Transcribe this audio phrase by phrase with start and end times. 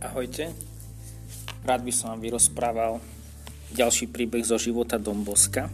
[0.00, 0.54] Ahojte.
[1.66, 3.02] Rád by som vám vyrozprával
[3.74, 5.68] ďalší príbeh zo života Domboska.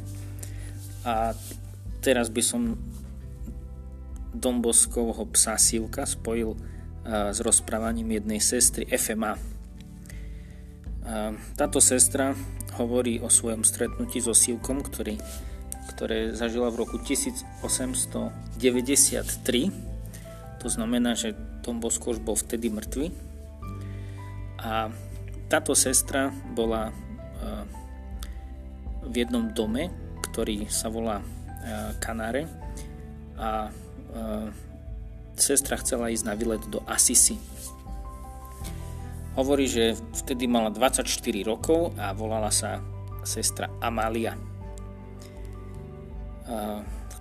[1.07, 1.37] A
[2.01, 2.75] teraz by som
[4.33, 6.57] Domboskovho psa Sivka spojil
[7.07, 9.37] s rozprávaním jednej sestry FMA.
[11.59, 12.33] Táto sestra
[12.81, 15.21] hovorí o svojom stretnutí so Sivkom, ktorý,
[15.91, 19.75] ktoré zažila v roku 1893.
[20.63, 21.35] To znamená, že
[21.67, 23.11] Dombosko už bol vtedy mŕtvy.
[24.63, 24.95] A
[25.51, 26.95] táto sestra bola
[29.03, 29.91] v jednom dome,
[30.31, 31.19] ktorý sa volá
[31.99, 32.47] Kanáre
[33.35, 33.75] a
[35.35, 37.35] sestra chcela ísť na výlet do Asisi.
[39.35, 41.03] Hovorí, že vtedy mala 24
[41.43, 42.79] rokov a volala sa
[43.27, 44.37] sestra Amália.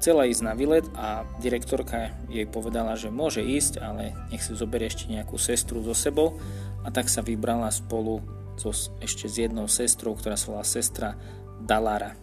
[0.02, 4.90] Chcela ísť na výlet a direktorka jej povedala, že môže ísť, ale nech si zoberie
[4.90, 6.42] ešte nejakú sestru so sebou
[6.82, 8.18] a tak sa vybrala spolu
[8.58, 11.14] so, ešte s jednou sestrou, ktorá sa volá sestra
[11.62, 12.18] Dalara.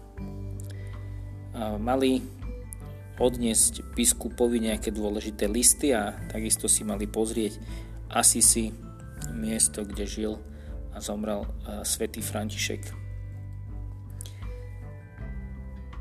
[1.79, 2.19] Mali
[3.23, 7.63] odniesť biskupovi nejaké dôležité listy a takisto si mali pozrieť
[8.11, 8.75] Asisi,
[9.31, 10.35] miesto, kde žil
[10.95, 11.47] a zomrel
[11.87, 13.08] svätý František.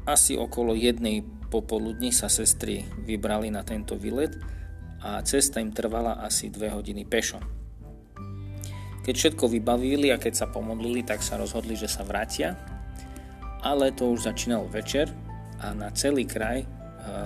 [0.08, 1.20] Asi okolo jednej
[1.52, 4.32] popoludní sa sestry vybrali na tento výlet
[5.04, 7.44] a cesta im trvala asi dve hodiny pešo.
[9.04, 12.56] Keď všetko vybavili a keď sa pomodlili, tak sa rozhodli, že sa vrátia,
[13.64, 15.12] ale to už začínal večer
[15.60, 16.64] a na celý kraj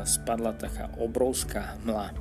[0.06, 2.14] spadla taká obrovská hmla.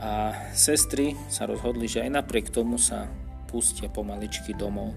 [0.00, 3.08] A sestry sa rozhodli, že aj napriek tomu sa
[3.48, 4.92] pustia pomaličky domov.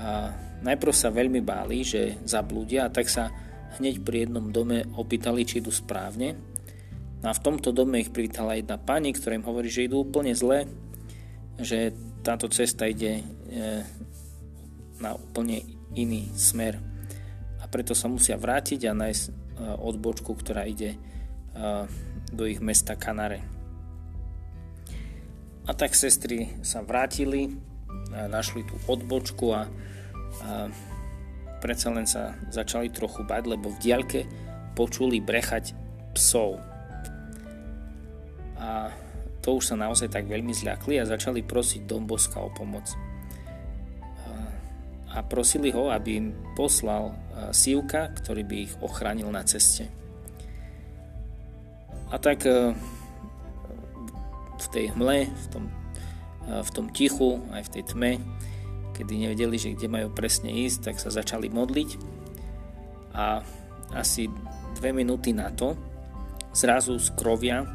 [0.00, 3.28] A najprv sa veľmi báli, že zablúdia a tak sa
[3.78, 6.36] hneď pri jednom dome opýtali, či idú správne.
[7.20, 10.32] No a v tomto dome ich privítala jedna pani, ktorá im hovorí, že idú úplne
[10.32, 10.64] zle,
[11.60, 11.92] že
[12.24, 13.24] táto cesta ide e,
[15.00, 16.90] na úplne iný smer
[17.70, 19.32] preto sa musia vrátiť a nájsť e,
[19.78, 20.98] odbočku, ktorá ide e,
[22.34, 23.46] do ich mesta Kanare.
[25.64, 27.54] A tak sestry sa vrátili,
[28.10, 29.70] a našli tú odbočku a,
[30.44, 30.70] a
[31.58, 34.20] predsa len sa začali trochu bať, lebo v diaľke
[34.78, 35.74] počuli brechať
[36.14, 36.62] psov.
[38.60, 38.94] A
[39.40, 42.86] to už sa naozaj tak veľmi zľakli a začali prosiť Domboska o pomoc
[45.10, 47.10] a prosili ho, aby im poslal
[47.50, 49.90] sívka, ktorý by ich ochránil na ceste.
[52.10, 52.74] A tak e,
[54.58, 55.64] v tej hmle, v tom,
[56.46, 58.12] e, v tom tichu, aj v tej tme,
[59.00, 61.90] kedy nevedeli, že kde majú presne ísť, tak sa začali modliť
[63.16, 63.40] a
[63.96, 64.28] asi
[64.76, 65.74] dve minúty na to
[66.52, 67.66] zrazu z krovia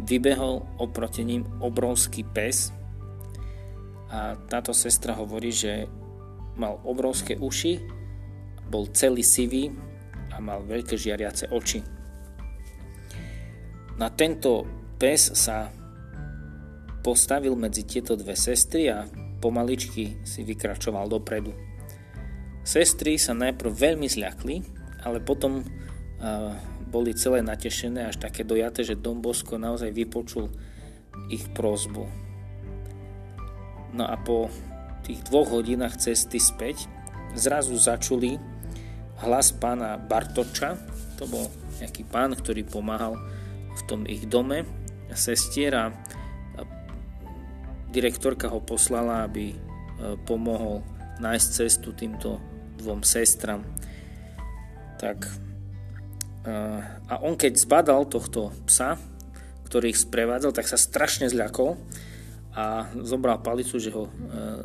[0.00, 2.74] vybehol oproti ním obrovský pes
[4.10, 5.90] a táto sestra hovorí, že
[6.54, 7.82] mal obrovské uši,
[8.70, 9.74] bol celý sivý
[10.30, 11.82] a mal veľké žiariace oči.
[13.98, 14.66] Na tento
[14.98, 15.70] pes sa
[17.02, 19.06] postavil medzi tieto dve sestry a
[19.44, 21.52] pomaličky si vykračoval dopredu.
[22.64, 24.64] Sestry sa najprv veľmi zľakli,
[25.04, 26.56] ale potom uh,
[26.88, 30.48] boli celé natešené, až také dojaté, že Don Bosco naozaj vypočul
[31.28, 32.08] ich prozbu.
[33.92, 34.48] No a po
[35.04, 36.88] tých dvoch hodinách cesty späť
[37.36, 38.40] zrazu začuli
[39.20, 40.80] hlas pána Bartoča,
[41.20, 41.52] to bol
[41.84, 43.20] nejaký pán, ktorý pomáhal
[43.76, 44.64] v tom ich dome,
[45.12, 45.84] sestier a
[47.94, 49.56] direktorka ho poslala, aby e,
[50.26, 50.82] pomohol
[51.22, 52.42] nájsť cestu týmto
[52.82, 53.62] dvom sestram.
[54.98, 55.30] Tak
[56.42, 56.52] e,
[57.06, 58.98] a on keď zbadal tohto psa,
[59.70, 61.78] ktorý ich sprevádzal, tak sa strašne zľakol
[62.54, 64.12] a zobral palicu, že ho e,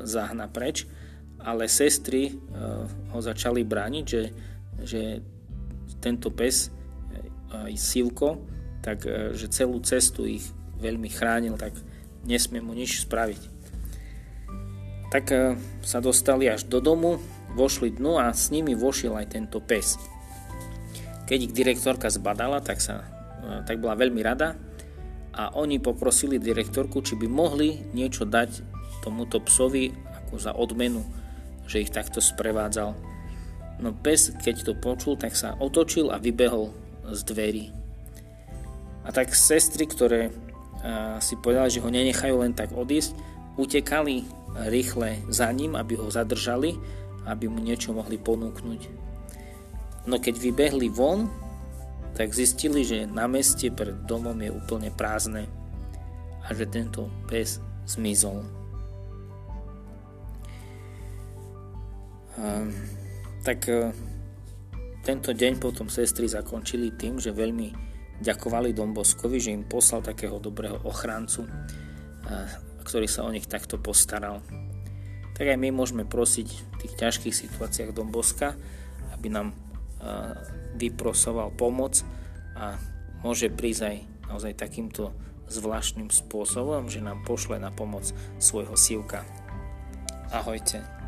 [0.09, 0.89] zahna preč,
[1.39, 2.35] ale sestry
[3.15, 4.23] ho začali brániť, že,
[4.83, 5.23] že
[6.03, 6.67] tento pes,
[7.47, 8.43] aj Silko,
[8.83, 10.43] tak že celú cestu ich
[10.83, 11.79] veľmi chránil, tak
[12.25, 13.41] nesmie mu nič spraviť.
[15.09, 17.17] Tak e, sa dostali až do domu,
[17.57, 19.97] vošli dnu a s nimi vošiel aj tento pes.
[21.25, 23.05] Keď ich direktorka zbadala, tak, sa,
[23.41, 24.57] e, tak bola veľmi rada,
[25.39, 28.59] a oni poprosili direktorku, či by mohli niečo dať
[28.99, 29.93] tomuto psovi
[30.25, 31.05] ako za odmenu,
[31.63, 32.91] že ich takto sprevádzal.
[33.79, 36.75] No pes, keď to počul, tak sa otočil a vybehol
[37.07, 37.65] z dverí.
[39.07, 40.35] A tak sestry, ktoré
[41.19, 43.11] si povedali, že ho nenechajú len tak odísť,
[43.59, 44.23] utekali
[44.71, 46.79] rýchle za ním, aby ho zadržali,
[47.27, 48.81] aby mu niečo mohli ponúknuť.
[50.07, 51.27] No keď vybehli von,
[52.15, 55.45] tak zistili, že na meste pred domom je úplne prázdne
[56.43, 58.41] a že tento pes zmizol.
[62.39, 62.71] Um,
[63.43, 63.91] tak uh,
[65.03, 67.75] tento deň potom sestry zakončili tým, že veľmi
[68.19, 71.51] ďakovali Domboskovi, že im poslal takého dobrého ochrancu, uh,
[72.83, 74.43] ktorý sa o nich takto postaral.
[75.39, 78.59] Tak aj my môžeme prosiť v tých ťažkých situáciách Domboska,
[79.15, 79.55] aby nám
[80.79, 82.03] vyprosoval pomoc
[82.55, 82.79] a
[83.19, 83.97] môže prísť aj
[84.31, 85.11] naozaj takýmto
[85.51, 88.07] zvláštnym spôsobom, že nám pošle na pomoc
[88.39, 89.27] svojho sívka.
[90.31, 90.98] Ahojte.